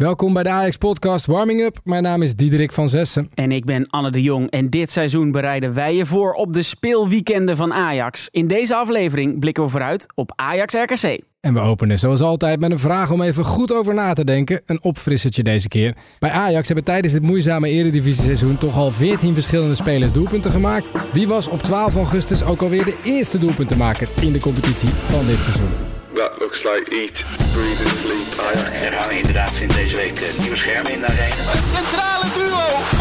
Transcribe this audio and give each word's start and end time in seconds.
Welkom 0.00 0.32
bij 0.32 0.42
de 0.42 0.48
Ajax 0.48 0.76
Podcast 0.76 1.26
Warming 1.26 1.60
Up. 1.60 1.80
Mijn 1.84 2.02
naam 2.02 2.22
is 2.22 2.34
Diederik 2.34 2.72
van 2.72 2.88
Zessen. 2.88 3.30
En 3.34 3.52
ik 3.52 3.64
ben 3.64 3.90
Anne 3.90 4.10
de 4.10 4.22
Jong. 4.22 4.50
En 4.50 4.70
dit 4.70 4.90
seizoen 4.90 5.30
bereiden 5.30 5.74
wij 5.74 5.96
je 5.96 6.06
voor 6.06 6.32
op 6.32 6.52
de 6.52 6.62
speelweekenden 6.62 7.56
van 7.56 7.72
Ajax. 7.72 8.28
In 8.30 8.46
deze 8.46 8.74
aflevering 8.74 9.38
blikken 9.38 9.62
we 9.62 9.68
vooruit 9.68 10.06
op 10.14 10.32
Ajax 10.36 10.74
RKC. 10.74 11.20
En 11.40 11.54
we 11.54 11.60
openen 11.60 11.98
zoals 11.98 12.20
altijd 12.20 12.60
met 12.60 12.70
een 12.70 12.78
vraag 12.78 13.10
om 13.10 13.22
even 13.22 13.44
goed 13.44 13.72
over 13.72 13.94
na 13.94 14.12
te 14.12 14.24
denken. 14.24 14.62
Een 14.66 14.82
opfrissertje 14.82 15.42
deze 15.42 15.68
keer. 15.68 15.96
Bij 16.18 16.30
Ajax 16.30 16.66
hebben 16.66 16.84
tijdens 16.84 17.12
dit 17.12 17.22
moeizame 17.22 17.68
eredivisie-seizoen 17.68 18.58
toch 18.58 18.76
al 18.76 18.90
14 18.90 19.34
verschillende 19.34 19.74
spelers 19.74 20.12
doelpunten 20.12 20.50
gemaakt. 20.50 20.92
Wie 21.12 21.28
was 21.28 21.48
op 21.48 21.62
12 21.62 21.94
augustus 21.94 22.44
ook 22.44 22.62
alweer 22.62 22.84
de 22.84 22.96
eerste 23.04 23.38
doelpuntenmaker 23.38 24.08
in 24.20 24.32
de 24.32 24.40
competitie 24.40 24.88
van 24.88 25.26
dit 25.26 25.38
seizoen? 25.38 25.89
That 26.14 26.40
looks 26.40 26.64
like 26.64 26.92
eat, 26.92 27.22
breathe 27.54 27.80
and 27.80 27.94
sleep 28.02 28.26
Ajax. 28.46 28.82
Er 28.82 28.94
hangen 28.94 29.16
inderdaad 29.16 29.50
sinds 29.50 29.76
deze 29.76 29.96
week 29.96 30.18
eh, 30.18 30.38
nieuwe 30.38 30.56
schermen 30.56 30.92
in 30.92 31.00
de 31.00 31.06
arena. 31.06 31.34
Het 31.36 31.78
centrale 31.78 32.24
duo 32.34 32.99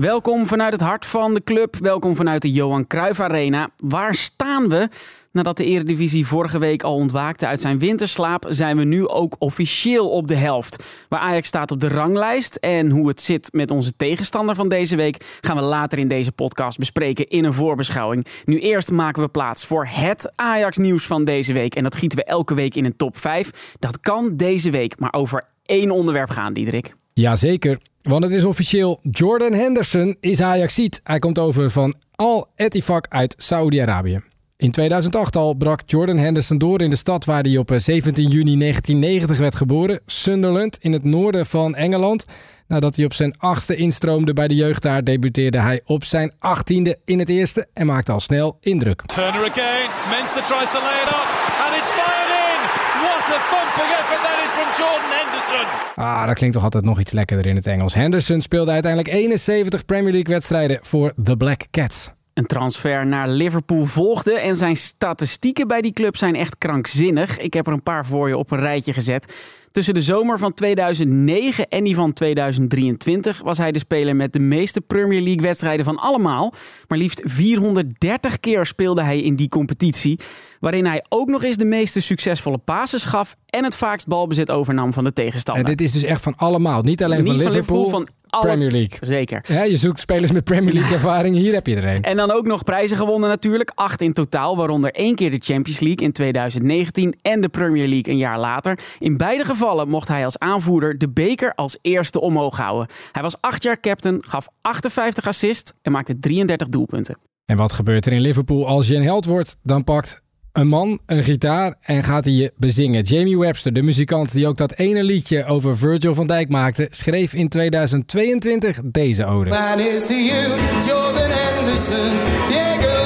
Welkom 0.00 0.46
vanuit 0.46 0.72
het 0.72 0.80
hart 0.80 1.06
van 1.06 1.34
de 1.34 1.42
club. 1.42 1.76
Welkom 1.76 2.16
vanuit 2.16 2.42
de 2.42 2.50
Johan 2.50 2.86
Cruijff 2.86 3.20
Arena. 3.20 3.70
Waar 3.76 4.14
staan 4.14 4.68
we? 4.68 4.88
Nadat 5.32 5.56
de 5.56 5.64
Eredivisie 5.64 6.26
vorige 6.26 6.58
week 6.58 6.82
al 6.82 6.94
ontwaakte 6.94 7.46
uit 7.46 7.60
zijn 7.60 7.78
winterslaap, 7.78 8.46
zijn 8.48 8.76
we 8.76 8.84
nu 8.84 9.08
ook 9.08 9.36
officieel 9.38 10.10
op 10.10 10.28
de 10.28 10.34
helft. 10.34 11.04
Waar 11.08 11.20
Ajax 11.20 11.48
staat 11.48 11.70
op 11.70 11.80
de 11.80 11.88
ranglijst 11.88 12.54
en 12.54 12.90
hoe 12.90 13.08
het 13.08 13.20
zit 13.20 13.52
met 13.52 13.70
onze 13.70 13.96
tegenstander 13.96 14.54
van 14.54 14.68
deze 14.68 14.96
week, 14.96 15.38
gaan 15.40 15.56
we 15.56 15.62
later 15.62 15.98
in 15.98 16.08
deze 16.08 16.32
podcast 16.32 16.78
bespreken 16.78 17.28
in 17.28 17.44
een 17.44 17.54
voorbeschouwing. 17.54 18.26
Nu 18.44 18.58
eerst 18.58 18.90
maken 18.90 19.22
we 19.22 19.28
plaats 19.28 19.66
voor 19.66 19.86
het 19.90 20.32
Ajax-nieuws 20.34 21.06
van 21.06 21.24
deze 21.24 21.52
week. 21.52 21.74
En 21.74 21.82
dat 21.82 21.96
gieten 21.96 22.18
we 22.18 22.24
elke 22.24 22.54
week 22.54 22.74
in 22.74 22.84
een 22.84 22.96
top 22.96 23.18
5. 23.18 23.74
Dat 23.78 24.00
kan 24.00 24.36
deze 24.36 24.70
week 24.70 24.98
maar 24.98 25.12
over 25.12 25.44
één 25.62 25.90
onderwerp 25.90 26.30
gaan, 26.30 26.52
Diederik. 26.52 26.94
Jazeker, 27.12 27.78
want 28.02 28.24
het 28.24 28.32
is 28.32 28.44
officieel. 28.44 29.00
Jordan 29.10 29.52
Henderson 29.52 30.16
is 30.20 30.40
Ajaxiet. 30.40 31.00
Hij 31.04 31.18
komt 31.18 31.38
over 31.38 31.70
van 31.70 31.94
Al 32.14 32.48
Ettifaq 32.56 33.08
uit 33.08 33.34
Saudi-Arabië. 33.38 34.29
In 34.60 34.70
2008 34.70 35.36
al 35.36 35.54
brak 35.54 35.80
Jordan 35.86 36.16
Henderson 36.16 36.58
door 36.58 36.80
in 36.80 36.90
de 36.90 36.96
stad 36.96 37.24
waar 37.24 37.42
hij 37.42 37.56
op 37.56 37.72
17 37.76 38.28
juni 38.28 38.58
1990 38.58 39.38
werd 39.38 39.54
geboren, 39.54 40.00
Sunderland 40.06 40.78
in 40.80 40.92
het 40.92 41.04
noorden 41.04 41.46
van 41.46 41.74
Engeland. 41.74 42.24
Nadat 42.66 42.96
hij 42.96 43.04
op 43.04 43.12
zijn 43.12 43.34
achtste 43.38 43.76
instroomde 43.76 44.32
bij 44.32 44.48
de 44.48 44.54
jeugd 44.54 44.82
daar, 44.82 45.04
debuteerde 45.04 45.60
hij 45.60 45.80
op 45.84 46.04
zijn 46.04 46.32
achttiende 46.38 46.98
in 47.04 47.18
het 47.18 47.28
eerste 47.28 47.66
en 47.72 47.86
maakte 47.86 48.12
al 48.12 48.20
snel 48.20 48.56
indruk. 48.60 49.02
Turner 49.06 49.50
again. 49.50 49.88
Tries 50.24 50.70
to 50.70 50.80
lay 50.88 51.02
it 51.04 51.10
up, 51.20 51.30
and 51.64 51.72
it's 51.78 51.90
fired 51.98 52.30
in. 52.46 52.60
What 53.04 53.26
a 53.36 53.40
thumping 53.52 53.90
effort 54.00 54.22
that 54.26 54.38
is 54.44 54.50
from 54.56 54.68
Jordan 54.80 55.10
Henderson. 55.20 55.66
Ah, 56.04 56.26
dat 56.26 56.34
klinkt 56.34 56.54
toch 56.54 56.64
altijd 56.64 56.84
nog 56.84 57.00
iets 57.00 57.12
lekkerder 57.12 57.46
in 57.46 57.56
het 57.56 57.66
Engels. 57.66 57.94
Henderson 57.94 58.40
speelde 58.40 58.70
uiteindelijk 58.70 59.14
71 59.14 59.84
Premier 59.84 60.12
League 60.12 60.34
wedstrijden 60.34 60.78
voor 60.82 61.12
The 61.22 61.36
Black 61.36 61.62
Cats. 61.70 62.10
Een 62.34 62.46
transfer 62.46 63.06
naar 63.06 63.28
Liverpool 63.28 63.84
volgde 63.84 64.32
en 64.32 64.56
zijn 64.56 64.76
statistieken 64.76 65.68
bij 65.68 65.80
die 65.80 65.92
club 65.92 66.16
zijn 66.16 66.34
echt 66.34 66.58
krankzinnig. 66.58 67.38
Ik 67.38 67.54
heb 67.54 67.66
er 67.66 67.72
een 67.72 67.82
paar 67.82 68.06
voor 68.06 68.28
je 68.28 68.36
op 68.36 68.50
een 68.50 68.60
rijtje 68.60 68.92
gezet. 68.92 69.34
Tussen 69.72 69.94
de 69.94 70.00
zomer 70.02 70.38
van 70.38 70.54
2009 70.54 71.68
en 71.68 71.84
die 71.84 71.94
van 71.94 72.12
2023 72.12 73.40
was 73.44 73.58
hij 73.58 73.72
de 73.72 73.78
speler 73.78 74.16
met 74.16 74.32
de 74.32 74.38
meeste 74.38 74.80
Premier 74.80 75.20
League 75.20 75.42
wedstrijden 75.42 75.84
van 75.84 75.96
allemaal. 75.96 76.52
Maar 76.88 76.98
liefst 76.98 77.20
430 77.24 78.40
keer 78.40 78.66
speelde 78.66 79.02
hij 79.02 79.20
in 79.20 79.36
die 79.36 79.48
competitie. 79.48 80.18
Waarin 80.60 80.86
hij 80.86 81.04
ook 81.08 81.28
nog 81.28 81.42
eens 81.44 81.56
de 81.56 81.64
meeste 81.64 82.00
succesvolle 82.02 82.58
passes 82.58 83.04
gaf 83.04 83.34
en 83.46 83.64
het 83.64 83.74
vaakst 83.74 84.06
balbezit 84.06 84.50
overnam 84.50 84.92
van 84.92 85.04
de 85.04 85.12
tegenstander. 85.12 85.64
En 85.64 85.70
dit 85.76 85.80
is 85.86 85.92
dus 85.92 86.02
echt 86.02 86.22
van 86.22 86.34
allemaal. 86.36 86.82
Niet 86.82 87.04
alleen 87.04 87.22
Niet 87.24 87.42
van 87.42 87.52
Liverpool, 87.52 87.88
van 87.90 88.08
alle- 88.28 88.44
Premier 88.46 88.70
League. 88.70 88.98
Zeker. 89.00 89.44
Ja, 89.48 89.62
je 89.62 89.76
zoekt 89.76 90.00
spelers 90.00 90.32
met 90.32 90.44
Premier 90.44 90.72
League 90.72 90.92
ervaring. 90.98 91.36
Hier 91.36 91.52
heb 91.54 91.66
je 91.66 91.76
er 91.76 91.94
een. 91.96 92.02
En 92.02 92.16
dan 92.16 92.30
ook 92.30 92.46
nog 92.46 92.64
prijzen 92.64 92.96
gewonnen 92.96 93.28
natuurlijk. 93.28 93.72
Acht 93.74 94.00
in 94.00 94.12
totaal, 94.12 94.56
waaronder 94.56 94.92
één 94.92 95.14
keer 95.14 95.30
de 95.30 95.40
Champions 95.44 95.80
League 95.80 96.06
in 96.06 96.12
2019 96.12 97.14
en 97.22 97.40
de 97.40 97.48
Premier 97.48 97.88
League 97.88 98.12
een 98.12 98.18
jaar 98.18 98.38
later. 98.38 98.78
In 98.98 99.16
beide 99.16 99.44
gevallen 99.44 99.58
mocht 99.86 100.08
hij 100.08 100.24
als 100.24 100.38
aanvoerder 100.38 100.98
de 100.98 101.08
beker 101.08 101.54
als 101.54 101.78
eerste 101.82 102.20
omhoog 102.20 102.56
houden. 102.56 102.86
Hij 103.12 103.22
was 103.22 103.40
acht 103.40 103.62
jaar 103.62 103.80
captain, 103.80 104.24
gaf 104.26 104.48
58 104.60 105.26
assists 105.26 105.72
en 105.82 105.92
maakte 105.92 106.18
33 106.18 106.68
doelpunten. 106.68 107.18
En 107.44 107.56
wat 107.56 107.72
gebeurt 107.72 108.06
er 108.06 108.12
in 108.12 108.20
Liverpool 108.20 108.66
als 108.66 108.86
je 108.86 108.96
een 108.96 109.02
held 109.02 109.24
wordt? 109.24 109.56
Dan 109.62 109.84
pakt 109.84 110.22
een 110.52 110.68
man 110.68 110.98
een 111.06 111.24
gitaar 111.24 111.74
en 111.80 112.04
gaat 112.04 112.24
hij 112.24 112.34
je 112.34 112.52
bezingen. 112.56 113.02
Jamie 113.02 113.38
Webster, 113.38 113.72
de 113.72 113.82
muzikant 113.82 114.32
die 114.32 114.46
ook 114.46 114.56
dat 114.56 114.72
ene 114.72 115.04
liedje 115.04 115.44
over 115.44 115.78
Virgil 115.78 116.14
van 116.14 116.26
Dijk 116.26 116.48
maakte, 116.48 116.86
schreef 116.90 117.32
in 117.32 117.48
2022 117.48 118.80
deze 118.84 119.24
ode. 119.24 119.50
Man 119.50 119.78
is 119.78 120.06
to 120.06 120.14
you, 120.14 120.60
Jordan 120.86 121.30
Henderson. 121.30 122.10
Diego 122.48 123.00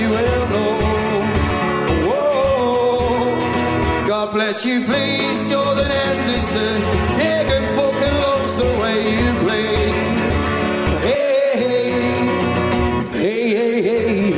you 0.00 0.37
God 4.28 4.36
bless 4.36 4.62
you, 4.64 4.84
please, 4.84 5.48
Jordan 5.52 5.90
Henderson. 5.90 6.76
Diego 7.16 7.62
fucking 7.62 8.16
loves 8.20 8.54
the 8.56 8.76
way 8.80 8.96
you 9.16 9.44
play. 9.44 9.90
Hey, 11.06 11.52
hey, 11.62 11.90
hey, 13.10 13.50
hey, 13.50 13.82
hey. 13.82 14.32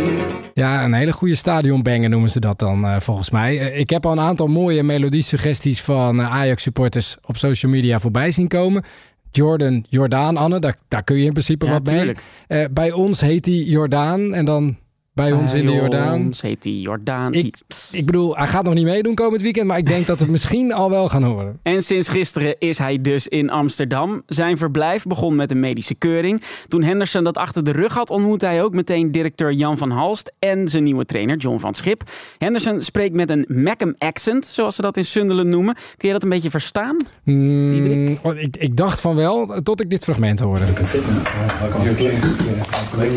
Ja, 0.55 0.85
een 0.85 0.93
hele 0.93 1.13
goede 1.13 1.35
stadionbanger 1.35 2.09
noemen 2.09 2.31
ze 2.31 2.41
dat 2.41 2.59
dan 2.59 2.85
eh, 2.85 3.01
volgens 3.01 3.31
mij. 3.31 3.59
Eh, 3.59 3.79
ik 3.79 3.91
heb 3.91 4.07
al 4.07 4.13
een 4.13 4.21
aantal 4.21 4.47
mooie 4.47 4.83
melodiesuggesties 4.83 5.81
van 5.81 6.21
eh, 6.21 6.35
Ajax-supporters 6.35 7.17
op 7.27 7.37
social 7.37 7.73
media 7.73 8.01
voorbij 8.01 8.33
zien 8.33 8.49
komen. 8.49 8.83
Jordan, 9.31 9.85
Jordaan, 9.89 10.37
Anne, 10.37 10.59
daar, 10.59 10.77
daar 10.89 11.05
kun 11.05 11.17
je 11.17 11.25
in 11.25 11.33
principe 11.33 11.67
Ja, 11.67 11.73
wat 11.73 11.85
mee. 11.87 11.97
tuurlijk. 11.97 12.21
Eh, 12.47 12.65
bij 12.71 12.93
ons 12.93 13.21
heet 13.21 13.47
hij 13.47 13.55
Jordaan 13.55 14.35
en 14.35 14.45
dan 14.45 14.77
bij 15.13 15.33
ons 15.33 15.55
in 15.55 15.61
de 15.61 15.67
Bij 15.67 15.81
Jordaan. 15.81 16.21
ons 16.21 16.41
heet 16.41 16.65
hij 16.65 16.73
Jordaan. 16.73 17.33
Ik, 17.35 17.57
ik 17.93 18.07
bedoel, 18.07 18.37
hij 18.37 18.47
gaat 18.47 18.65
nog 18.65 18.75
niet 18.75 18.85
meedoen 18.85 19.15
komend 19.15 19.43
weekend, 19.43 19.67
maar 19.67 19.79
ik 19.79 19.87
denk 19.87 20.07
dat 20.07 20.17
we 20.17 20.23
het 20.23 20.33
misschien 20.33 20.73
al 20.73 20.91
wel 20.91 21.09
gaan 21.09 21.23
horen. 21.23 21.59
En 21.63 21.83
sinds 21.83 22.09
gisteren 22.09 22.59
is 22.59 22.79
hij 22.79 23.01
dus 23.01 23.29
in 23.29 23.51
Amsterdam. 23.51 24.23
Zijn 24.27 24.59
verblijf 24.59 25.05
begon 25.05 25.35
met 25.35 25.51
een 25.51 25.61
medische 25.61 25.95
keuring. 25.95 26.43
Toen 26.69 26.83
Henderson 26.83 27.25
dat 27.25 27.37
achter 27.37 27.65
de 27.65 27.71
rug 27.71 27.95
had, 27.95 28.11
ontmoette 28.11 28.47
hij 28.47 28.63
ook 28.63 28.75
meteen 28.75 29.11
directeur 29.11 29.53
Jan 29.53 29.79
van 29.79 29.91
Halst 29.91 30.33
en 30.39 30.69
zijn 30.69 30.83
nieuwe 30.83 31.05
trainer 31.05 31.37
John 31.37 31.59
van 31.59 31.75
Schip. 31.75 32.03
Henderson 32.39 32.81
spreekt 32.81 33.15
met 33.15 33.31
een 33.31 33.45
Macam 33.49 33.95
accent, 33.99 34.47
zoals 34.47 34.75
ze 34.75 34.83
dat 34.83 34.97
in 34.97 35.05
Sunderland 35.05 35.49
noemen. 35.49 35.75
Kun 35.97 36.09
je 36.09 36.15
dat 36.15 36.23
een 36.23 36.29
beetje 36.29 36.51
verstaan? 36.51 36.97
Mm, 37.25 38.19
oh, 38.23 38.39
ik, 38.39 38.57
ik 38.57 38.77
dacht 38.77 39.01
van 39.01 39.15
wel, 39.15 39.61
tot 39.63 39.81
ik 39.81 39.91
dit 39.91 40.05
fragment 40.05 40.41
hoorde. 40.41 40.65
Much. 42.97 43.11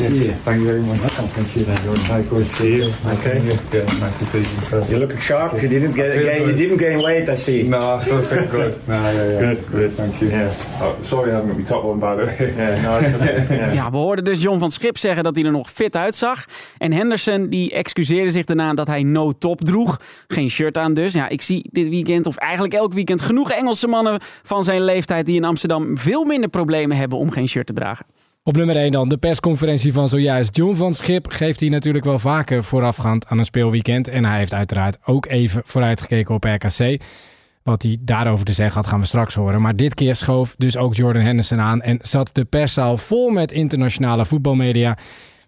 Thank 1.33 1.55
you. 1.55 1.82
Hi, 1.83 2.21
good 2.23 2.45
to 2.45 2.51
see 2.51 2.77
you. 2.77 2.93
Okay. 3.05 3.43
Yeah, 3.43 3.83
nice 3.99 4.17
to 4.19 4.25
see 4.25 4.39
you. 4.39 4.85
You 4.87 4.99
look 4.99 5.19
sharp. 5.19 5.61
You 5.61 5.67
didn't 5.67 5.95
get 5.95 6.13
gain. 6.13 6.47
You 6.47 6.55
didn't 6.55 6.77
gain 6.77 7.01
weight. 7.01 7.27
I 7.27 7.35
see. 7.35 7.63
No, 7.63 7.95
I 7.95 7.99
still 7.99 8.21
feel 8.21 8.47
good. 8.47 8.77
No, 8.87 8.93
yeah, 8.93 9.13
yeah. 9.13 9.39
Good, 9.39 9.71
good. 9.71 9.95
Thank 9.95 10.21
you. 10.21 10.29
Yeah. 10.29 10.53
Oh, 10.81 10.95
sorry 11.01 11.31
I 11.31 11.33
haven't 11.33 11.49
got 11.49 11.57
my 11.57 11.65
top 11.65 11.83
on, 11.83 11.99
by 11.99 12.15
the 12.15 12.25
way. 12.25 12.53
Yeah. 12.55 12.81
No, 12.81 12.99
it's 12.99 13.13
okay. 13.13 13.45
Yeah. 13.57 13.73
Ja, 13.73 13.89
we 13.89 13.97
hoorden 13.97 14.23
dus 14.23 14.41
John 14.41 14.59
van 14.59 14.71
Schip 14.71 14.97
zeggen 14.97 15.23
dat 15.23 15.35
hij 15.35 15.45
er 15.45 15.51
nog 15.51 15.69
fit 15.69 15.95
uitzag. 15.95 16.45
En 16.77 16.91
Henderson 16.91 17.49
die 17.49 17.71
excuseerde 17.71 18.31
zich 18.31 18.45
daarna 18.45 18.73
dat 18.73 18.87
hij 18.87 19.03
no 19.03 19.31
top 19.31 19.61
droeg. 19.61 19.99
Geen 20.27 20.49
shirt 20.49 20.77
aan 20.77 20.93
dus. 20.93 21.13
Ja, 21.13 21.29
ik 21.29 21.41
zie 21.41 21.69
dit 21.71 21.89
weekend, 21.89 22.25
of 22.25 22.35
eigenlijk 22.37 22.73
elk 22.73 22.93
weekend, 22.93 23.21
genoeg 23.21 23.51
Engelse 23.51 23.87
mannen 23.87 24.19
van 24.43 24.63
zijn 24.63 24.83
leeftijd 24.83 25.25
die 25.25 25.35
in 25.35 25.43
Amsterdam 25.43 25.97
veel 25.97 26.23
minder 26.23 26.49
problemen 26.49 26.97
hebben 26.97 27.17
om 27.17 27.31
geen 27.31 27.47
shirt 27.47 27.67
te 27.67 27.73
dragen. 27.73 28.05
Op 28.45 28.55
nummer 28.55 28.75
1 28.75 28.91
dan 28.91 29.09
de 29.09 29.17
persconferentie 29.17 29.93
van 29.93 30.09
zojuist. 30.09 30.55
John 30.55 30.75
van 30.75 30.93
Schip 30.93 31.27
geeft 31.29 31.59
hij 31.59 31.69
natuurlijk 31.69 32.05
wel 32.05 32.19
vaker 32.19 32.63
voorafgaand 32.63 33.27
aan 33.27 33.37
een 33.37 33.45
speelweekend. 33.45 34.07
En 34.07 34.25
hij 34.25 34.37
heeft 34.37 34.53
uiteraard 34.53 34.97
ook 35.05 35.25
even 35.25 35.61
vooruitgekeken 35.65 36.35
op 36.35 36.43
RKC. 36.43 37.01
Wat 37.63 37.81
hij 37.81 37.97
daarover 37.99 38.45
te 38.45 38.53
zeggen 38.53 38.75
had, 38.75 38.89
gaan 38.89 38.99
we 38.99 39.05
straks 39.05 39.35
horen. 39.35 39.61
Maar 39.61 39.75
dit 39.75 39.93
keer 39.93 40.15
schoof 40.15 40.55
dus 40.57 40.77
ook 40.77 40.95
Jordan 40.95 41.21
Henderson 41.21 41.59
aan 41.59 41.81
en 41.81 41.99
zat 42.01 42.29
de 42.33 42.45
perszaal 42.45 42.97
vol 42.97 43.29
met 43.29 43.51
internationale 43.51 44.25
voetbalmedia. 44.25 44.97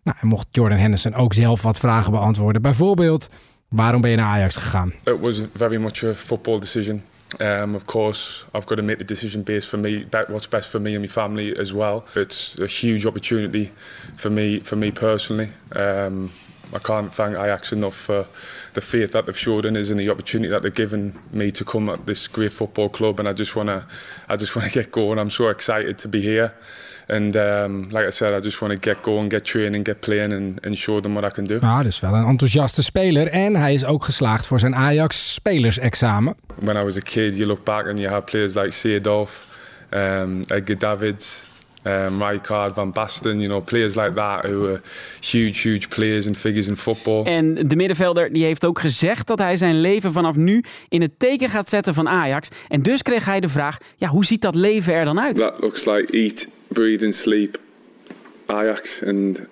Nou, 0.04 0.18
en 0.22 0.28
mocht 0.28 0.48
Jordan 0.52 0.78
Henderson 0.78 1.14
ook 1.14 1.34
zelf 1.34 1.62
wat 1.62 1.80
vragen 1.80 2.12
beantwoorden. 2.12 2.62
Bijvoorbeeld, 2.62 3.30
waarom 3.70 4.02
ben 4.02 4.12
je 4.12 4.18
naar 4.18 4.25
Ajax 4.25 4.56
gegaan? 4.56 4.94
It 5.04 5.20
was 5.20 5.46
very 5.56 5.78
much 5.78 6.04
a 6.04 6.14
football 6.14 6.60
decision. 6.60 7.02
Um, 7.42 7.76
of 7.76 7.86
course, 7.86 8.46
I've 8.54 8.66
got 8.66 8.76
to 8.76 8.82
make 8.82 8.98
the 8.98 9.04
decision 9.04 9.44
based 9.44 9.70
for 9.70 9.78
me, 9.78 10.06
what's 10.28 10.48
best 10.48 10.72
for 10.72 10.80
me 10.80 10.96
and 10.96 11.04
my 11.04 11.08
family 11.08 11.56
as 11.58 11.74
well. 11.74 12.06
It's 12.16 12.58
a 12.60 12.68
huge 12.68 13.06
opportunity 13.06 13.72
for 14.16 14.30
me, 14.30 14.60
for 14.60 14.76
me 14.76 14.92
personally. 14.92 15.50
Um, 15.74 16.32
I 16.74 16.80
can't 16.80 17.14
thank 17.14 17.36
Ajax 17.36 17.72
enough 17.74 17.96
for 17.96 18.26
the 18.74 18.82
faith 18.82 19.12
that 19.14 19.26
they've 19.26 19.38
showed 19.38 19.66
in 19.66 19.78
us 19.78 19.90
and 19.90 20.00
the 20.00 20.10
opportunity 20.10 20.50
that 20.50 20.64
they've 20.64 20.74
given 20.74 21.18
me 21.32 21.52
to 21.52 21.64
come 21.64 21.90
at 21.90 22.06
this 22.06 22.28
great 22.28 22.54
football 22.54 22.90
club. 22.90 23.20
And 23.20 23.30
I 23.30 23.34
just 23.34 23.56
wanna, 23.56 23.86
I 24.28 24.36
just 24.36 24.56
wanna 24.56 24.70
get 24.70 24.92
going. 24.92 25.20
I'm 25.20 25.30
so 25.30 25.50
excited 25.50 25.98
to 26.00 26.08
be 26.08 26.22
here. 26.22 26.54
And 27.07 27.36
um, 27.36 27.88
like 27.92 28.07
I 28.07 28.12
said, 28.12 28.40
I 28.40 28.44
just 28.44 28.60
want 28.60 28.74
to 28.74 28.90
get 28.90 29.04
going, 29.04 29.31
get 29.31 29.46
training, 29.46 29.86
get 29.86 30.00
playing 30.00 30.34
and, 30.34 30.66
and 30.66 30.78
show 30.78 31.02
them 31.02 31.13
what 31.13 31.31
I 31.31 31.34
can 31.34 31.46
do. 31.46 31.57
Nou, 31.60 31.84
dus 31.84 32.00
wel 32.00 32.13
een 32.13 32.25
enthousiaste 32.25 32.84
speler. 32.84 33.28
En 33.28 33.56
hij 33.56 33.74
is 33.74 33.86
ook 33.86 34.04
geslaagd 34.04 34.48
voor 34.48 34.60
zijn 34.60 34.75
Ajax-spelersexamen. 34.75 36.36
When 36.56 36.75
I 36.75 36.84
was 36.84 36.98
a 36.98 37.02
kid, 37.04 37.36
you 37.36 37.46
look 37.48 37.63
back 37.63 37.88
and 37.88 38.00
you 38.00 38.12
had 38.12 38.25
players 38.25 38.54
like 38.54 38.72
Seedorf, 38.72 39.46
um, 39.92 40.42
Edgar 40.48 40.78
Davids, 40.78 41.44
um, 41.84 42.22
Rijkaard, 42.22 42.74
Van 42.74 42.92
Basten, 42.92 43.40
you 43.40 43.48
know, 43.48 43.63
players 43.63 43.96
like 43.96 44.13
that 44.13 44.44
who 44.44 44.60
were 44.60 44.81
huge, 45.22 45.69
huge 45.69 45.88
players 45.88 46.28
and 46.28 46.38
figures 46.38 46.68
in 46.68 46.78
football. 46.78 47.24
En 47.24 47.68
de 47.68 47.75
middenvelder 47.75 48.34
die 48.34 48.44
heeft 48.44 48.66
ook 48.66 48.80
gezegd 48.80 49.28
dat 49.28 49.40
hij 49.40 49.56
zijn 49.56 49.81
leven 49.81 50.12
vanaf 50.12 50.36
nu 50.36 50.63
in 50.90 51.01
het 51.01 51.19
teken 51.19 51.50
gaat 51.50 51.69
zetten 51.69 51.94
van 51.94 52.10
Ajax. 52.10 52.48
En 52.68 52.81
dus 52.81 53.01
kreeg 53.01 53.25
hij 53.25 53.40
de 53.40 53.48
vraag, 53.48 53.78
ja, 53.98 54.08
hoe 54.08 54.25
ziet 54.25 54.42
dat 54.42 54.56
leven 54.56 54.94
er 54.94 55.06
dan 55.06 55.19
uit? 55.19 55.36
That 55.36 55.56
looks 55.60 55.86
like 55.86 56.12
eat, 56.12 56.48
breathe 56.74 57.04
and 57.04 57.14
sleep 57.14 57.58
Ajax 58.50 59.02
and 59.02 59.48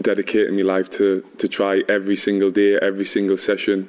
dedicating 0.00 0.54
my 0.54 0.62
life 0.62 0.88
to, 0.88 1.22
to 1.36 1.48
try 1.48 1.82
every 1.86 2.16
single 2.16 2.50
day, 2.50 2.78
every 2.78 3.04
single 3.04 3.36
session. 3.36 3.88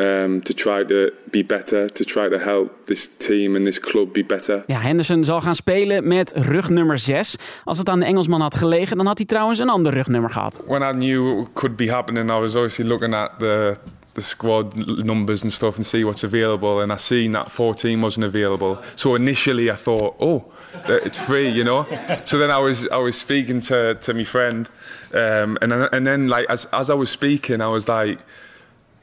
Um, 0.00 0.40
to 0.42 0.54
try 0.54 0.84
to 0.84 1.12
be 1.30 1.42
better, 1.42 1.88
to 1.92 2.04
try 2.04 2.28
to 2.28 2.38
help 2.38 2.86
this 2.86 3.08
team 3.16 3.56
and 3.56 3.64
this 3.64 3.80
club 3.80 4.12
be 4.12 4.24
better. 4.24 4.62
Ja, 4.66 4.80
Henderson 4.80 5.24
zal 5.24 5.40
gaan 5.40 5.54
spelen 5.54 6.08
met 6.08 6.32
rugnummer 6.34 6.98
6. 6.98 7.36
Als 7.64 7.78
het 7.78 7.88
aan 7.88 7.98
de 8.00 8.04
Engelsman 8.04 8.40
had 8.40 8.54
gelegen, 8.56 8.96
dan 8.96 9.06
had 9.06 9.16
hij 9.18 9.26
trouwens 9.26 9.58
een 9.58 9.68
ander 9.68 9.92
rugnummer 9.92 10.30
gehad. 10.30 10.60
When 10.66 10.82
I 10.82 10.92
knew 10.92 11.34
what 11.34 11.52
could 11.52 11.76
be 11.76 11.90
happening, 11.90 12.30
I 12.30 12.40
was 12.40 12.54
obviously 12.54 12.88
looking 12.88 13.14
at 13.14 13.30
the 13.38 13.76
the 14.18 14.24
squad 14.24 14.76
numbers 15.04 15.42
and 15.42 15.52
stuff 15.52 15.76
and 15.76 15.86
see 15.86 16.04
what's 16.04 16.24
available. 16.24 16.80
And 16.80 16.92
I 16.92 16.96
seen 16.96 17.32
that 17.32 17.50
14 17.50 18.00
wasn't 18.00 18.24
available. 18.24 18.82
So 18.96 19.14
initially 19.14 19.70
I 19.70 19.74
thought, 19.74 20.16
oh, 20.20 20.44
it's 20.88 21.24
free, 21.24 21.48
you 21.48 21.64
know. 21.64 21.84
so 22.24 22.38
then 22.38 22.50
I 22.50 22.58
was 22.58 22.88
I 22.88 22.96
was 22.98 23.18
speaking 23.18 23.60
to 23.62 23.94
to 23.94 24.14
my 24.14 24.24
friend, 24.24 24.68
um, 25.14 25.58
and 25.62 25.72
then, 25.72 25.88
and 25.92 26.06
then 26.06 26.28
like 26.28 26.46
as 26.48 26.66
as 26.66 26.90
I 26.90 26.94
was 26.94 27.10
speaking, 27.10 27.60
I 27.60 27.68
was 27.68 27.88
like, 27.88 28.18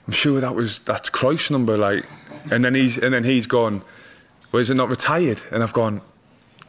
I'm 0.08 0.14
sure 0.14 0.40
that 0.40 0.54
was 0.54 0.80
that's 0.80 1.10
Christ's 1.10 1.52
number, 1.52 1.78
like. 1.78 2.06
And 2.52 2.64
then 2.64 2.76
he's 2.76 2.98
and 2.98 3.14
then 3.14 3.24
he's 3.24 3.48
gone, 3.48 3.82
well, 4.52 4.62
is 4.62 4.70
it 4.70 4.76
not 4.76 4.90
retired? 4.90 5.42
And 5.52 5.64
I've 5.64 5.74
gone, 5.74 6.02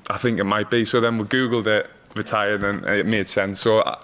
I 0.08 0.16
think 0.16 0.38
it 0.38 0.44
might 0.44 0.70
be. 0.70 0.84
So 0.84 1.00
then 1.00 1.19
we 1.19 1.25
googled 1.25 1.66
it. 1.66 1.90
Retired 2.16 2.64
and 2.64 2.96
it 2.96 3.06
made 3.06 3.28
sense. 3.28 3.60
So 3.60 3.78
I, 3.78 3.94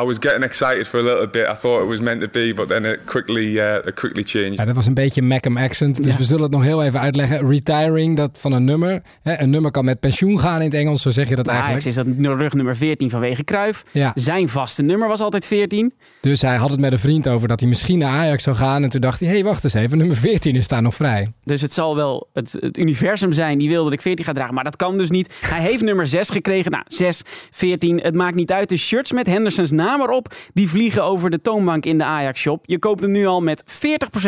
I 0.00 0.04
was 0.04 0.18
getting 0.20 0.42
excited 0.42 0.88
for 0.88 1.00
a 1.00 1.02
little 1.02 1.26
bit. 1.26 1.46
I 1.48 1.54
thought 1.54 1.82
it 1.82 1.88
was 1.88 2.00
meant 2.00 2.20
to 2.20 2.28
be, 2.28 2.54
but 2.54 2.68
then 2.68 2.84
it 2.84 2.98
quickly, 3.04 3.58
uh, 3.58 3.86
it 3.86 3.94
quickly 3.94 4.22
changed. 4.22 4.58
Ja, 4.58 4.64
dat 4.64 4.74
was 4.74 4.86
een 4.86 4.94
beetje 4.94 5.22
Macam 5.22 5.56
accent, 5.56 6.04
dus 6.04 6.16
we 6.16 6.24
zullen 6.24 6.42
het 6.42 6.52
nog 6.52 6.62
heel 6.62 6.82
even 6.82 7.00
uitleggen. 7.00 7.48
Retiring, 7.48 8.16
dat 8.16 8.38
van 8.40 8.52
een 8.52 8.64
nummer. 8.64 9.02
Hè, 9.22 9.40
een 9.40 9.50
nummer 9.50 9.70
kan 9.70 9.84
met 9.84 10.00
pensioen 10.00 10.40
gaan 10.40 10.58
in 10.58 10.64
het 10.64 10.74
Engels, 10.74 11.02
zo 11.02 11.10
zeg 11.10 11.28
je 11.28 11.36
dat 11.36 11.46
eigenlijk. 11.46 11.86
Ajax 11.86 11.98
is 11.98 12.22
dat 12.22 12.36
rugnummer 12.38 12.76
14 12.76 13.10
vanwege 13.10 13.44
Cruijff. 13.44 13.84
Ja. 13.90 14.12
Zijn 14.14 14.48
vaste 14.48 14.82
nummer 14.82 15.08
was 15.08 15.20
altijd 15.20 15.46
14. 15.46 15.92
Dus 16.20 16.42
hij 16.42 16.56
had 16.56 16.70
het 16.70 16.80
met 16.80 16.92
een 16.92 16.98
vriend 16.98 17.28
over 17.28 17.48
dat 17.48 17.60
hij 17.60 17.68
misschien 17.68 17.98
naar 17.98 18.12
Ajax 18.12 18.42
zou 18.42 18.56
gaan. 18.56 18.82
En 18.82 18.88
toen 18.88 19.00
dacht 19.00 19.20
hij, 19.20 19.28
hé, 19.28 19.34
hey, 19.34 19.44
wacht 19.44 19.64
eens 19.64 19.74
even, 19.74 19.98
nummer 19.98 20.16
14 20.16 20.56
is 20.56 20.68
daar 20.68 20.82
nog 20.82 20.94
vrij. 20.94 21.26
Dus 21.44 21.60
het 21.60 21.72
zal 21.72 21.96
wel 21.96 22.28
het, 22.32 22.56
het 22.60 22.78
universum 22.78 23.32
zijn 23.32 23.58
die 23.58 23.68
wil 23.68 23.84
dat 23.84 23.92
ik 23.92 24.02
14 24.02 24.24
ga 24.24 24.32
dragen. 24.32 24.54
Maar 24.54 24.64
dat 24.64 24.76
kan 24.76 24.98
dus 24.98 25.10
niet. 25.10 25.34
Hij 25.40 25.60
heeft 25.60 25.82
nummer 25.82 26.06
6 26.06 26.30
gekregen. 26.30 26.70
Nou, 26.70 26.84
6, 26.86 27.22
14, 27.50 28.00
het 28.00 28.14
maakt 28.14 28.34
niet 28.34 28.52
uit. 28.52 28.68
De 28.68 28.76
shirts 28.76 29.12
met 29.12 29.26
Hendersons 29.26 29.70
naam 29.70 30.00
erop, 30.00 30.34
die 30.52 30.68
vliegen 30.68 31.04
over 31.04 31.30
de 31.30 31.40
toonbank 31.40 31.84
in 31.84 31.98
de 31.98 32.04
Ajax-shop. 32.04 32.64
Je 32.66 32.78
koopt 32.78 33.00
hem 33.00 33.10
nu 33.10 33.26
al 33.26 33.40
met 33.40 33.64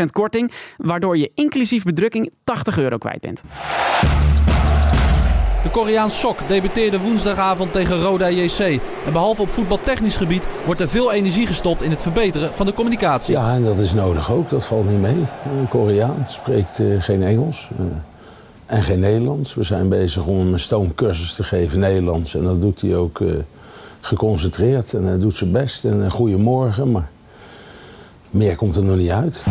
40% 0.00 0.04
korting, 0.12 0.52
waardoor 0.76 1.16
je 1.18 1.30
inclusief 1.34 1.82
bedrukking 1.82 2.32
80 2.44 2.78
euro 2.78 2.98
kwijt 2.98 3.20
bent. 3.20 3.42
De 5.62 5.70
Koreaan 5.70 6.10
Sok 6.10 6.38
debuteerde 6.48 7.00
woensdagavond 7.00 7.72
tegen 7.72 8.02
Roda 8.02 8.28
JC. 8.28 8.58
En 9.06 9.12
behalve 9.12 9.42
op 9.42 9.48
voetbaltechnisch 9.48 10.16
gebied 10.16 10.46
wordt 10.64 10.80
er 10.80 10.88
veel 10.88 11.12
energie 11.12 11.46
gestopt 11.46 11.82
in 11.82 11.90
het 11.90 12.02
verbeteren 12.02 12.54
van 12.54 12.66
de 12.66 12.72
communicatie. 12.72 13.34
Ja, 13.34 13.52
en 13.52 13.62
dat 13.62 13.78
is 13.78 13.92
nodig 13.92 14.32
ook. 14.32 14.48
Dat 14.48 14.66
valt 14.66 14.90
niet 14.90 15.00
mee. 15.00 15.26
Een 15.58 15.68
Koreaan 15.68 16.24
spreekt 16.28 16.80
eh, 16.80 16.86
geen 16.98 17.22
Engels 17.22 17.68
eh, 17.78 17.84
en 18.70 18.82
geen 18.82 19.00
Nederlands. 19.00 19.54
We 19.54 19.62
zijn 19.62 19.88
bezig 19.88 20.24
om 20.24 20.38
hem 20.38 20.52
een 20.52 20.60
stoomcursus 20.60 21.34
te 21.34 21.44
geven 21.44 21.78
Nederlands. 21.78 22.34
En 22.34 22.42
dat 22.42 22.60
doet 22.60 22.80
hij 22.80 22.96
ook 22.96 23.20
eh, 23.20 23.28
geconcentreerd. 24.00 24.94
En 24.94 25.04
hij 25.04 25.18
doet 25.18 25.34
zijn 25.34 25.52
best. 25.52 25.84
En 25.84 26.00
een 26.00 26.10
goeiemorgen, 26.10 26.90
maar 26.90 27.08
meer 28.30 28.56
komt 28.56 28.76
er 28.76 28.84
nog 28.84 28.96
niet 28.96 29.10
uit. 29.10 29.42